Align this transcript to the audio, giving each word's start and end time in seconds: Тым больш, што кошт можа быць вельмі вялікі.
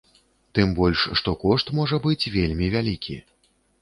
Тым 0.59 0.71
больш, 0.79 1.03
што 1.21 1.33
кошт 1.43 1.67
можа 1.81 1.99
быць 2.07 2.29
вельмі 2.37 2.71
вялікі. 2.77 3.19